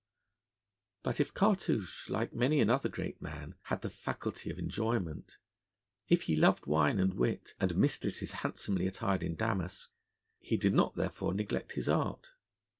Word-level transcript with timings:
But 1.03 1.19
if 1.19 1.31
Cartouche, 1.31 2.09
like 2.09 2.33
many 2.33 2.59
another 2.59 2.89
great 2.89 3.21
man, 3.21 3.53
had 3.65 3.83
the 3.83 3.89
faculty 3.91 4.49
of 4.49 4.57
enjoyment, 4.57 5.37
if 6.09 6.23
he 6.23 6.35
loved 6.35 6.65
wine 6.65 6.97
and 6.99 7.13
wit, 7.13 7.53
and 7.59 7.75
mistresses 7.77 8.31
handsomely 8.31 8.87
attired 8.87 9.21
in 9.21 9.35
damask, 9.35 9.91
he 10.39 10.57
did 10.57 10.73
not 10.73 10.95
therefore 10.95 11.35
neglect 11.35 11.73
his 11.73 11.87
art. 11.87 12.31